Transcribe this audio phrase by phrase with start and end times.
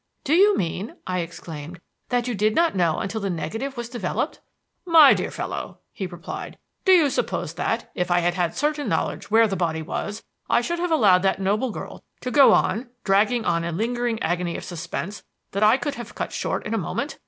[0.23, 4.39] "Do you mean," I exclaimed, "that you did not know until the negative was developed?"
[4.83, 9.29] "My dear fellow," he replied, "do you suppose that, if I had had certain knowledge
[9.29, 13.45] where the body was, I should have allowed that noble girl to go on dragging
[13.45, 17.19] out a lingering agony of suspense that I could have cut short in a moment?